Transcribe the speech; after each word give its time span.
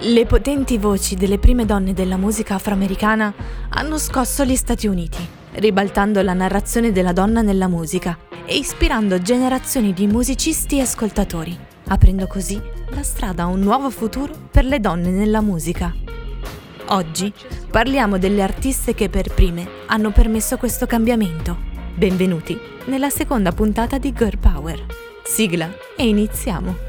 Le 0.00 0.26
potenti 0.26 0.78
voci 0.78 1.16
delle 1.16 1.40
prime 1.40 1.64
donne 1.64 1.92
della 1.92 2.16
musica 2.16 2.54
afroamericana 2.54 3.34
hanno 3.70 3.98
scosso 3.98 4.44
gli 4.44 4.54
Stati 4.54 4.86
Uniti, 4.86 5.18
ribaltando 5.54 6.22
la 6.22 6.34
narrazione 6.34 6.92
della 6.92 7.12
donna 7.12 7.42
nella 7.42 7.66
musica 7.66 8.16
e 8.46 8.56
ispirando 8.56 9.20
generazioni 9.20 9.92
di 9.92 10.06
musicisti 10.06 10.78
e 10.78 10.82
ascoltatori, 10.82 11.58
aprendo 11.88 12.28
così 12.28 12.62
la 12.90 13.02
strada 13.02 13.42
a 13.42 13.46
un 13.46 13.58
nuovo 13.58 13.90
futuro 13.90 14.32
per 14.52 14.64
le 14.64 14.78
donne 14.78 15.10
nella 15.10 15.40
musica. 15.40 15.92
Oggi 16.90 17.32
parliamo 17.68 18.18
delle 18.18 18.42
artiste 18.42 18.94
che 18.94 19.08
per 19.08 19.34
prime 19.34 19.68
hanno 19.86 20.12
permesso 20.12 20.58
questo 20.58 20.86
cambiamento. 20.86 21.56
Benvenuti 21.96 22.56
nella 22.84 23.10
seconda 23.10 23.50
puntata 23.50 23.98
di 23.98 24.12
Girl 24.12 24.38
Power. 24.38 24.86
Sigla 25.24 25.68
e 25.96 26.06
iniziamo. 26.06 26.86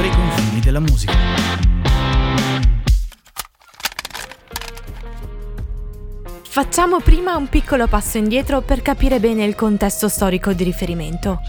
Oltre 0.00 0.06
i 0.06 0.10
confini 0.10 0.60
della 0.60 0.80
musica. 0.80 1.12
Facciamo 6.42 7.00
prima 7.00 7.36
un 7.36 7.48
piccolo 7.48 7.86
passo 7.86 8.18
indietro 8.18 8.60
per 8.62 8.82
capire 8.82 9.20
bene 9.20 9.44
il 9.44 9.54
contesto 9.54 10.08
storico 10.08 10.52
di 10.52 10.64
riferimento. 10.64 11.40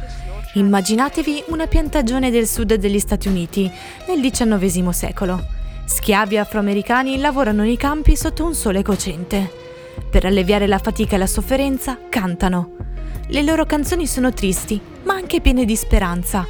Immaginatevi 0.53 1.45
una 1.47 1.67
piantagione 1.67 2.29
del 2.29 2.47
sud 2.47 2.73
degli 2.73 2.99
Stati 2.99 3.27
Uniti 3.27 3.71
nel 4.07 4.19
XIX 4.19 4.89
secolo. 4.89 5.43
Schiavi 5.85 6.37
afroamericani 6.37 7.17
lavorano 7.17 7.63
nei 7.63 7.77
campi 7.77 8.15
sotto 8.15 8.45
un 8.45 8.53
sole 8.53 8.83
cocente. 8.83 9.59
Per 10.09 10.25
alleviare 10.25 10.67
la 10.67 10.77
fatica 10.77 11.15
e 11.15 11.19
la 11.19 11.27
sofferenza, 11.27 11.97
cantano. 12.09 12.75
Le 13.27 13.43
loro 13.43 13.65
canzoni 13.65 14.05
sono 14.07 14.33
tristi, 14.33 14.79
ma 15.03 15.13
anche 15.13 15.41
piene 15.41 15.65
di 15.65 15.75
speranza 15.75 16.45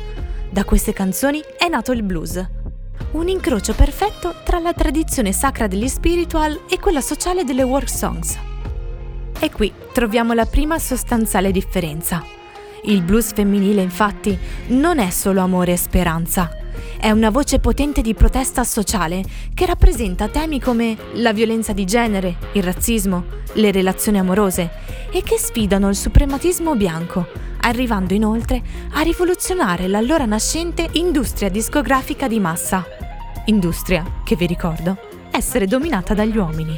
da 0.52 0.66
queste 0.66 0.92
canzoni 0.92 1.42
nato 1.72 1.94
il 1.94 2.04
blues. 2.04 2.46
Un 3.14 3.30
incrocio 3.30 3.74
perfetto 3.74 4.36
tra 4.44 4.60
la 4.60 4.74
tradizione 4.74 5.32
sacra 5.32 5.68
degli 5.68 5.88
spiritual 5.88 6.64
e 6.70 6.80
quella 6.80 7.00
sociale 7.00 7.46
delle 7.46 7.64
work 7.64 7.90
songs. 7.90 8.38
E 9.40 9.50
qui 9.50 9.72
troviamo 9.94 10.34
la 10.34 10.46
prima 10.46 10.78
sostanziale 10.78 11.52
differenza. 11.52 12.24
Il 12.84 13.02
blues 13.04 13.32
femminile 13.34 13.82
infatti 13.82 14.38
non 14.68 15.00
è 15.00 15.10
solo 15.12 15.40
amore 15.40 15.72
e 15.72 15.78
speranza, 15.78 16.52
è 17.00 17.10
una 17.10 17.30
voce 17.30 17.60
potente 17.60 18.02
di 18.02 18.14
protesta 18.14 18.64
sociale 18.66 19.24
che 19.54 19.66
rappresenta 19.66 20.28
temi 20.28 20.60
come 20.60 20.98
la 21.14 21.32
violenza 21.32 21.72
di 21.72 21.86
genere, 21.86 22.36
il 22.54 22.64
razzismo, 22.64 23.24
le 23.54 23.72
relazioni 23.72 24.20
amorose 24.20 24.70
e 25.10 25.24
che 25.24 25.38
sfidano 25.38 25.88
il 25.88 25.96
suprematismo 25.96 26.76
bianco, 26.76 27.28
arrivando 27.62 28.14
inoltre 28.14 28.62
a 28.92 29.02
rivoluzionare 29.02 29.88
l'allora 29.88 30.26
nascente 30.26 30.88
industria 30.94 31.50
discografica 31.50 32.28
di 32.28 32.40
massa. 32.40 32.86
Industria 33.46 34.04
che, 34.24 34.36
vi 34.36 34.46
ricordo, 34.46 34.98
essere 35.32 35.66
dominata 35.66 36.14
dagli 36.14 36.38
uomini. 36.38 36.78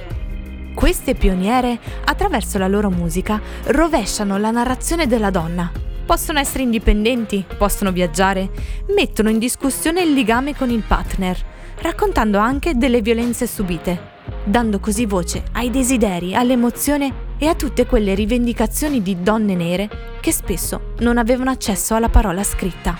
Queste 0.73 1.15
pioniere, 1.15 1.79
attraverso 2.05 2.57
la 2.57 2.67
loro 2.67 2.89
musica, 2.89 3.41
rovesciano 3.65 4.37
la 4.37 4.51
narrazione 4.51 5.07
della 5.07 5.29
donna, 5.29 5.71
Possono 6.05 6.39
essere 6.39 6.63
indipendenti, 6.63 7.45
possono 7.57 7.91
viaggiare, 7.91 8.49
mettono 8.93 9.29
in 9.29 9.39
discussione 9.39 10.01
il 10.01 10.13
legame 10.13 10.53
con 10.53 10.69
il 10.69 10.83
partner, 10.85 11.37
raccontando 11.77 12.37
anche 12.37 12.75
delle 12.75 13.01
violenze 13.01 13.47
subite, 13.47 14.11
dando 14.43 14.79
così 14.79 15.05
voce 15.05 15.43
ai 15.53 15.69
desideri, 15.69 16.35
all'emozione 16.35 17.22
e 17.43 17.47
a 17.47 17.55
tutte 17.55 17.85
quelle 17.85 18.15
rivendicazioni 18.15 19.01
di 19.01 19.21
donne 19.21 19.53
nere 19.53 19.89
che 20.21 20.31
spesso 20.31 20.93
non 20.99 21.17
avevano 21.17 21.49
accesso 21.49 21.93
alla 21.93 22.07
parola 22.07 22.41
scritta. 22.41 22.97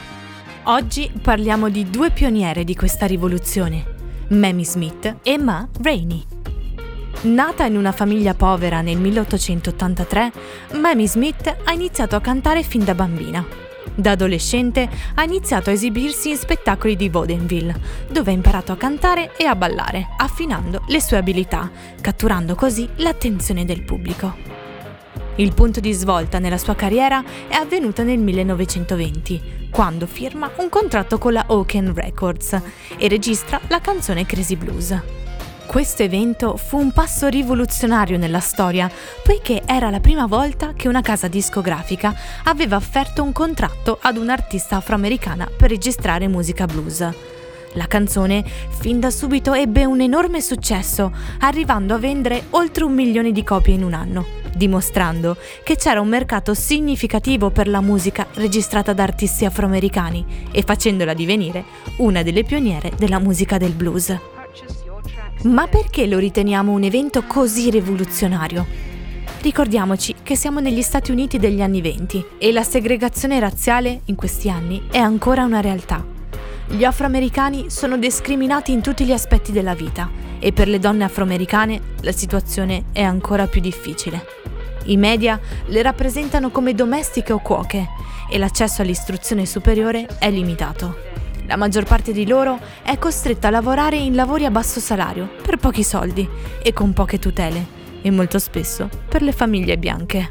Oggi 0.64 1.10
parliamo 1.22 1.70
di 1.70 1.90
due 1.90 2.12
pioniere 2.12 2.66
di 2.66 2.76
questa 2.76 3.06
rivoluzione, 3.06 3.86
Mamie 4.32 4.66
Smith 4.66 5.16
e 5.24 5.38
Ma 5.38 5.66
Rainey. 5.82 6.22
Nata 7.22 7.64
in 7.64 7.78
una 7.78 7.94
famiglia 7.94 8.34
povera 8.34 8.82
nel 8.82 8.98
1883, 8.98 10.32
Mamie 10.74 11.08
Smith 11.08 11.56
ha 11.64 11.72
iniziato 11.72 12.18
a 12.18 12.22
cantare 12.22 12.64
fin 12.64 12.84
da 12.84 12.94
bambina. 12.94 13.46
Da 13.96 14.12
adolescente 14.12 14.90
ha 15.14 15.24
iniziato 15.24 15.70
a 15.70 15.74
esibirsi 15.74 16.30
in 16.30 16.38
spettacoli 16.38 16.96
di 16.96 17.10
vaudeville, 17.10 17.80
dove 18.10 18.32
ha 18.32 18.34
imparato 18.34 18.72
a 18.72 18.78
cantare 18.78 19.36
e 19.38 19.46
a 19.46 19.56
ballare, 19.56 20.10
affinando 20.18 20.84
le 20.88 21.00
sue 21.00 21.18
abilità, 21.18 21.70
catturando 22.02 22.56
così 22.56 22.90
l'attenzione 22.98 23.66
del 23.66 23.84
pubblico. 23.84 24.36
Il 25.36 25.54
punto 25.54 25.80
di 25.80 25.92
svolta 25.94 26.40
nella 26.40 26.58
sua 26.58 26.76
carriera 26.76 27.24
è 27.48 27.56
avvenuto 27.56 28.04
nel 28.04 28.20
1920, 28.20 29.68
quando 29.72 30.06
firma 30.06 30.52
un 30.58 30.70
contratto 30.70 31.18
con 31.18 31.34
la 31.34 31.46
Oaken 31.48 31.94
Records 31.94 32.62
e 32.98 33.08
registra 33.08 33.60
la 33.68 33.80
canzone 33.80 34.26
Crazy 34.26 34.56
Blues. 34.56 35.23
Questo 35.74 36.04
evento 36.04 36.56
fu 36.56 36.78
un 36.78 36.92
passo 36.92 37.28
rivoluzionario 37.28 38.16
nella 38.20 38.42
storia, 38.42 38.88
poiché 39.24 39.64
era 39.66 39.90
la 39.90 40.00
prima 40.00 40.28
volta 40.28 40.74
che 40.74 40.88
una 40.88 41.02
casa 41.02 41.28
discografica 41.28 42.14
aveva 42.44 42.76
offerto 42.76 43.24
un 43.24 43.32
contratto 43.32 43.98
ad 44.00 44.18
un'artista 44.18 44.76
afroamericana 44.76 45.50
per 45.58 45.72
registrare 45.72 46.28
musica 46.28 46.68
blues. 46.68 47.00
La 47.74 47.88
canzone 47.88 48.46
fin 48.70 49.00
da 49.00 49.10
subito 49.10 49.54
ebbe 49.54 49.84
un 49.84 50.00
enorme 50.02 50.42
successo, 50.42 51.12
arrivando 51.40 51.96
a 51.96 51.98
vendere 51.98 52.44
oltre 52.52 52.84
un 52.84 52.94
milione 52.94 53.32
di 53.32 53.44
copie 53.44 53.74
in 53.74 53.84
un 53.84 53.96
anno, 53.96 54.28
dimostrando 54.54 55.38
che 55.64 55.76
c'era 55.76 56.00
un 56.00 56.08
mercato 56.08 56.54
significativo 56.54 57.50
per 57.50 57.68
la 57.68 57.82
musica 57.82 58.28
registrata 58.36 58.94
da 58.94 59.02
artisti 59.02 59.44
afroamericani 59.44 60.48
e 60.52 60.62
facendola 60.62 61.16
divenire 61.16 61.66
una 61.98 62.22
delle 62.22 62.44
pioniere 62.44 62.92
della 62.96 63.18
musica 63.18 63.58
del 63.58 63.72
blues. 63.72 64.33
Ma 65.44 65.68
perché 65.68 66.08
lo 66.08 66.20
riteniamo 66.20 66.72
un 66.72 66.84
evento 66.84 67.24
così 67.24 67.70
rivoluzionario? 67.70 68.66
Ricordiamoci 69.42 70.16
che 70.24 70.38
siamo 70.38 70.62
negli 70.62 70.82
Stati 70.82 71.12
Uniti 71.12 71.38
degli 71.38 71.62
anni 71.62 71.82
venti 71.82 72.24
e 72.38 72.54
la 72.54 72.64
segregazione 72.64 73.42
razziale 73.42 74.02
in 74.06 74.16
questi 74.16 74.50
anni 74.50 74.88
è 74.90 75.00
ancora 75.00 75.44
una 75.44 75.60
realtà. 75.60 76.06
Gli 76.68 76.86
afroamericani 76.86 77.70
sono 77.70 77.98
discriminati 77.98 78.72
in 78.72 78.82
tutti 78.82 79.04
gli 79.04 79.12
aspetti 79.12 79.52
della 79.52 79.76
vita 79.76 80.10
e 80.40 80.54
per 80.54 80.70
le 80.70 80.80
donne 80.80 81.04
afroamericane 81.04 81.82
la 82.00 82.14
situazione 82.14 82.86
è 82.94 83.02
ancora 83.02 83.48
più 83.48 83.60
difficile. 83.60 84.26
I 84.86 84.96
media 84.96 85.38
le 85.66 85.82
rappresentano 85.82 86.52
come 86.52 86.74
domestiche 86.74 87.34
o 87.34 87.40
cuoche 87.40 87.90
e 88.32 88.38
l'accesso 88.38 88.82
all'istruzione 88.82 89.46
superiore 89.46 90.08
è 90.20 90.32
limitato. 90.32 91.23
La 91.54 91.60
maggior 91.60 91.84
parte 91.84 92.14
di 92.14 92.26
loro 92.26 92.60
è 92.82 92.98
costretta 92.98 93.50
a 93.50 93.52
lavorare 93.52 93.96
in 93.96 94.16
lavori 94.16 94.44
a 94.44 94.50
basso 94.50 94.80
salario, 94.80 95.30
per 95.40 95.58
pochi 95.58 95.84
soldi 95.84 96.28
e 96.64 96.74
con 96.74 96.94
poche 96.94 97.20
tutele, 97.20 97.64
e 98.02 98.10
molto 98.10 98.40
spesso 98.40 98.90
per 99.08 99.22
le 99.22 99.32
famiglie 99.34 99.78
bianche. 99.78 100.28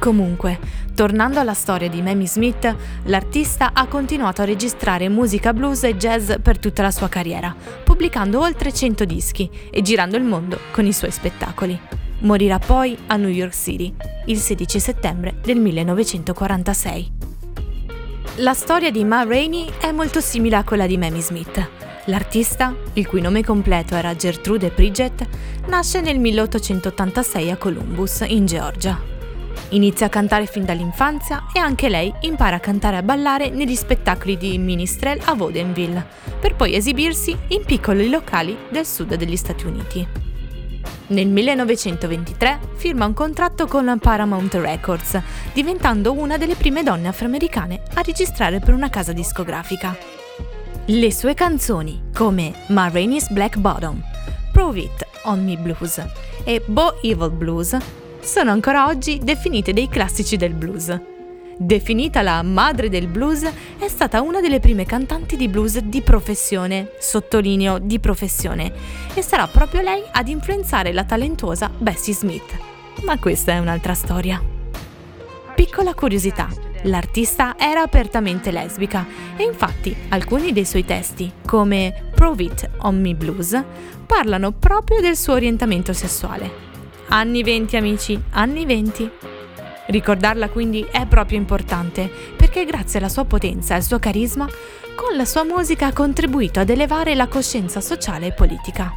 Comunque, 0.00 0.58
tornando 0.96 1.38
alla 1.38 1.54
storia 1.54 1.88
di 1.88 2.02
Mamie 2.02 2.26
Smith, 2.26 2.74
l'artista 3.04 3.70
ha 3.72 3.86
continuato 3.86 4.42
a 4.42 4.46
registrare 4.46 5.08
musica 5.08 5.52
blues 5.52 5.84
e 5.84 5.96
jazz 5.96 6.32
per 6.42 6.58
tutta 6.58 6.82
la 6.82 6.90
sua 6.90 7.08
carriera, 7.08 7.54
pubblicando 7.84 8.40
oltre 8.40 8.72
100 8.72 9.04
dischi 9.04 9.48
e 9.70 9.80
girando 9.80 10.16
il 10.16 10.24
mondo 10.24 10.58
con 10.72 10.86
i 10.86 10.92
suoi 10.92 11.12
spettacoli. 11.12 11.80
Morirà 12.22 12.58
poi 12.58 12.98
a 13.06 13.14
New 13.14 13.30
York 13.30 13.54
City 13.54 13.94
il 14.24 14.38
16 14.38 14.80
settembre 14.80 15.36
del 15.40 15.60
1946. 15.60 17.35
La 18.40 18.52
storia 18.52 18.90
di 18.90 19.02
Ma 19.02 19.22
Rainey 19.22 19.66
è 19.80 19.92
molto 19.92 20.20
simile 20.20 20.56
a 20.56 20.64
quella 20.64 20.86
di 20.86 20.98
Mamie 20.98 21.22
Smith. 21.22 21.70
L'artista, 22.04 22.76
il 22.92 23.06
cui 23.06 23.22
nome 23.22 23.42
completo 23.42 23.94
era 23.94 24.14
Gertrude 24.14 24.68
Pridgett, 24.68 25.22
nasce 25.68 26.02
nel 26.02 26.18
1886 26.18 27.50
a 27.50 27.56
Columbus, 27.56 28.22
in 28.28 28.44
Georgia. 28.44 29.00
Inizia 29.70 30.06
a 30.06 30.10
cantare 30.10 30.44
fin 30.44 30.66
dall'infanzia 30.66 31.46
e 31.54 31.60
anche 31.60 31.88
lei 31.88 32.12
impara 32.20 32.56
a 32.56 32.60
cantare 32.60 32.96
e 32.96 32.98
a 32.98 33.02
ballare 33.02 33.48
negli 33.48 33.74
spettacoli 33.74 34.36
di 34.36 34.58
Ministrel 34.58 35.18
a 35.24 35.34
Vaudeville, 35.34 36.06
per 36.38 36.56
poi 36.56 36.74
esibirsi 36.74 37.34
in 37.48 37.64
piccoli 37.64 38.10
locali 38.10 38.54
del 38.68 38.84
sud 38.84 39.14
degli 39.14 39.36
Stati 39.36 39.64
Uniti. 39.64 40.25
Nel 41.08 41.28
1923 41.28 42.58
firma 42.74 43.06
un 43.06 43.14
contratto 43.14 43.66
con 43.66 43.84
la 43.84 43.96
Paramount 43.96 44.54
Records, 44.54 45.20
diventando 45.52 46.12
una 46.12 46.36
delle 46.36 46.56
prime 46.56 46.82
donne 46.82 47.06
afroamericane 47.06 47.82
a 47.94 48.02
registrare 48.02 48.58
per 48.58 48.74
una 48.74 48.90
casa 48.90 49.12
discografica. 49.12 49.96
Le 50.86 51.12
sue 51.12 51.34
canzoni, 51.34 52.10
come 52.12 52.52
Ma 52.68 52.88
Rainey's 52.88 53.28
Black 53.30 53.56
Bottom, 53.56 54.02
Prove 54.52 54.80
It 54.80 55.06
on 55.24 55.44
Me 55.44 55.56
Blues 55.56 56.04
e 56.42 56.62
Bo 56.66 57.00
Evil 57.02 57.30
Blues, 57.30 57.76
sono 58.20 58.50
ancora 58.50 58.86
oggi 58.88 59.20
definite 59.22 59.72
dei 59.72 59.88
classici 59.88 60.36
del 60.36 60.54
blues. 60.54 61.15
Definita 61.58 62.20
la 62.20 62.42
madre 62.42 62.90
del 62.90 63.06
blues, 63.06 63.50
è 63.78 63.88
stata 63.88 64.20
una 64.20 64.40
delle 64.40 64.60
prime 64.60 64.84
cantanti 64.84 65.36
di 65.36 65.48
blues 65.48 65.78
di 65.78 66.02
professione, 66.02 66.90
sottolineo 67.00 67.78
di 67.78 67.98
professione, 67.98 68.70
e 69.14 69.22
sarà 69.22 69.46
proprio 69.46 69.80
lei 69.80 70.02
ad 70.12 70.28
influenzare 70.28 70.92
la 70.92 71.04
talentuosa 71.04 71.70
Bessie 71.74 72.12
Smith. 72.12 72.58
ma 73.04 73.18
questa 73.18 73.52
è 73.52 73.58
un'altra 73.58 73.94
storia. 73.94 74.42
Piccola 75.54 75.94
curiosità, 75.94 76.48
l'artista 76.82 77.56
era 77.58 77.82
apertamente 77.82 78.50
lesbica 78.50 79.06
e 79.36 79.42
infatti 79.42 79.94
alcuni 80.08 80.52
dei 80.52 80.64
suoi 80.64 80.84
testi, 80.84 81.30
come 81.46 82.10
Prove 82.14 82.42
It 82.42 82.70
on 82.78 83.00
Me 83.00 83.14
Blues, 83.14 83.62
parlano 84.06 84.52
proprio 84.52 85.00
del 85.00 85.16
suo 85.16 85.34
orientamento 85.34 85.92
sessuale. 85.92 86.50
Anni 87.08 87.42
20 87.42 87.76
amici, 87.76 88.20
anni 88.30 88.64
20. 88.64 89.10
Ricordarla 89.86 90.48
quindi 90.48 90.86
è 90.90 91.06
proprio 91.06 91.38
importante 91.38 92.10
perché 92.36 92.64
grazie 92.64 92.98
alla 92.98 93.08
sua 93.08 93.24
potenza 93.24 93.74
e 93.74 93.76
al 93.76 93.82
suo 93.82 93.98
carisma, 93.98 94.48
con 94.94 95.16
la 95.16 95.24
sua 95.24 95.44
musica 95.44 95.86
ha 95.86 95.92
contribuito 95.92 96.60
ad 96.60 96.70
elevare 96.70 97.14
la 97.14 97.28
coscienza 97.28 97.80
sociale 97.80 98.26
e 98.26 98.32
politica. 98.32 98.92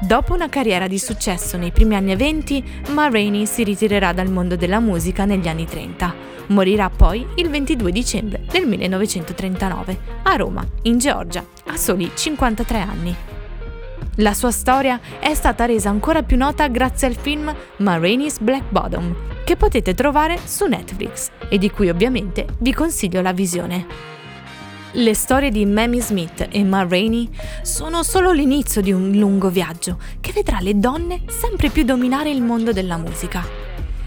Dopo 0.00 0.34
una 0.34 0.48
carriera 0.48 0.86
di 0.86 0.98
successo 0.98 1.56
nei 1.56 1.72
primi 1.72 1.94
anni 1.94 2.14
20, 2.14 2.82
Ma 2.88 3.08
Rainey 3.08 3.46
si 3.46 3.64
ritirerà 3.64 4.12
dal 4.12 4.30
mondo 4.30 4.54
della 4.54 4.78
musica 4.78 5.24
negli 5.24 5.48
anni 5.48 5.64
30. 5.64 6.32
Morirà 6.48 6.90
poi 6.90 7.26
il 7.36 7.48
22 7.48 7.90
dicembre 7.90 8.44
del 8.50 8.66
1939 8.66 9.98
a 10.24 10.36
Roma, 10.36 10.66
in 10.82 10.98
Georgia, 10.98 11.44
a 11.66 11.76
soli 11.76 12.10
53 12.12 12.78
anni. 12.78 13.16
La 14.18 14.34
sua 14.34 14.50
storia 14.50 15.00
è 15.18 15.32
stata 15.34 15.64
resa 15.64 15.88
ancora 15.88 16.22
più 16.22 16.36
nota 16.36 16.68
grazie 16.68 17.06
al 17.06 17.16
film 17.16 17.52
Ma 17.78 17.96
Rainey's 17.96 18.38
Black 18.38 18.64
Bottom, 18.68 19.16
che 19.44 19.56
potete 19.56 19.94
trovare 19.94 20.38
su 20.42 20.66
Netflix 20.66 21.30
e 21.48 21.58
di 21.58 21.70
cui 21.70 21.90
ovviamente 21.90 22.46
vi 22.58 22.72
consiglio 22.72 23.20
la 23.20 23.32
visione. 23.32 24.12
Le 24.92 25.14
storie 25.14 25.50
di 25.50 25.66
Mamie 25.66 26.00
Smith 26.00 26.46
e 26.50 26.64
Ma 26.64 26.86
Rainey 26.88 27.28
sono 27.62 28.02
solo 28.02 28.30
l'inizio 28.30 28.80
di 28.80 28.92
un 28.92 29.10
lungo 29.12 29.50
viaggio 29.50 29.98
che 30.20 30.32
vedrà 30.32 30.58
le 30.60 30.78
donne 30.78 31.22
sempre 31.26 31.68
più 31.68 31.82
dominare 31.82 32.30
il 32.30 32.40
mondo 32.42 32.72
della 32.72 32.96
musica. 32.96 33.44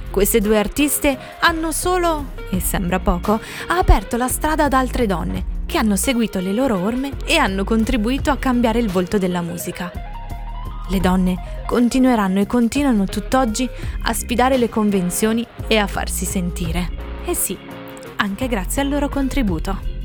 Queste 0.10 0.40
due 0.40 0.58
artiste 0.58 1.18
hanno 1.42 1.72
solo, 1.72 2.32
e 2.50 2.60
sembra 2.60 3.00
poco, 3.00 3.40
aperto 3.68 4.18
la 4.18 4.30
strada 4.30 4.64
ad 4.64 4.74
altre 4.74 5.06
donne 5.06 5.56
che 5.66 5.78
hanno 5.78 5.98
seguito 5.98 6.40
le 6.40 6.54
loro 6.54 6.80
orme 6.80 7.12
e 7.26 7.36
hanno 7.36 7.66
contribuito 7.66 8.32
a 8.32 8.38
cambiare 8.38 8.80
il 8.80 8.90
volto 8.90 9.18
della 9.18 9.42
musica. 9.42 10.07
Le 10.90 11.00
donne 11.00 11.64
continueranno 11.66 12.40
e 12.40 12.46
continuano 12.46 13.06
tutt'oggi 13.06 13.70
a 14.04 14.14
sfidare 14.14 14.58
le 14.58 14.70
convenzioni 14.70 15.46
e 15.68 15.78
a 15.78 15.88
farsi 15.88 16.24
sentire. 16.24 16.90
E 17.26 17.34
sì, 17.34 17.58
anche 18.18 18.48
grazie 18.48 18.82
al 18.82 18.90
loro 18.90 19.10
contributo. 19.10 19.96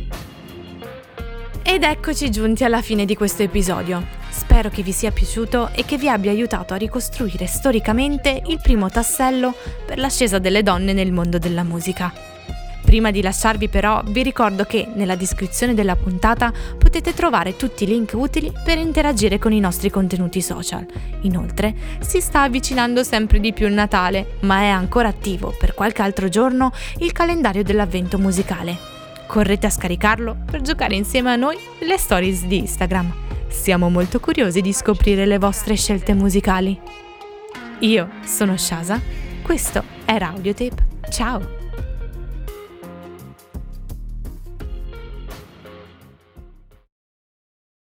Ed 1.62 1.84
eccoci 1.84 2.30
giunti 2.30 2.64
alla 2.64 2.82
fine 2.82 3.04
di 3.04 3.14
questo 3.14 3.42
episodio. 3.42 4.04
Spero 4.28 4.70
che 4.70 4.82
vi 4.82 4.92
sia 4.92 5.12
piaciuto 5.12 5.70
e 5.72 5.84
che 5.84 5.96
vi 5.96 6.08
abbia 6.08 6.32
aiutato 6.32 6.74
a 6.74 6.78
ricostruire 6.78 7.46
storicamente 7.46 8.42
il 8.46 8.58
primo 8.60 8.90
tassello 8.90 9.54
per 9.86 9.98
l'ascesa 9.98 10.38
delle 10.38 10.62
donne 10.62 10.92
nel 10.92 11.12
mondo 11.12 11.38
della 11.38 11.62
musica. 11.62 12.12
Prima 12.84 13.10
di 13.10 13.22
lasciarvi 13.22 13.68
però 13.68 14.02
vi 14.04 14.22
ricordo 14.22 14.64
che 14.64 14.86
nella 14.94 15.14
descrizione 15.14 15.72
della 15.72 15.96
puntata 15.96 16.52
potete 16.92 17.14
trovare 17.14 17.56
tutti 17.56 17.84
i 17.84 17.86
link 17.86 18.12
utili 18.14 18.52
per 18.62 18.76
interagire 18.76 19.38
con 19.38 19.50
i 19.50 19.60
nostri 19.60 19.88
contenuti 19.88 20.42
social. 20.42 20.84
Inoltre 21.22 21.74
si 22.00 22.20
sta 22.20 22.42
avvicinando 22.42 23.02
sempre 23.02 23.40
di 23.40 23.54
più 23.54 23.66
il 23.66 23.72
Natale, 23.72 24.36
ma 24.40 24.58
è 24.58 24.66
ancora 24.68 25.08
attivo 25.08 25.54
per 25.58 25.72
qualche 25.72 26.02
altro 26.02 26.28
giorno 26.28 26.70
il 26.98 27.12
calendario 27.12 27.62
dell'avvento 27.62 28.18
musicale 28.18 28.90
correte 29.26 29.64
a 29.64 29.70
scaricarlo 29.70 30.36
per 30.44 30.60
giocare 30.60 30.94
insieme 30.94 31.32
a 31.32 31.36
noi 31.36 31.56
le 31.80 31.96
stories 31.96 32.44
di 32.44 32.58
Instagram. 32.58 33.10
Siamo 33.48 33.88
molto 33.88 34.20
curiosi 34.20 34.60
di 34.60 34.74
scoprire 34.74 35.24
le 35.24 35.38
vostre 35.38 35.74
scelte 35.74 36.12
musicali. 36.12 36.78
Io 37.78 38.08
sono 38.26 38.58
Shasa, 38.58 39.00
questo 39.40 39.82
era 40.04 40.28
Audiotape, 40.28 40.86
ciao! 41.08 41.61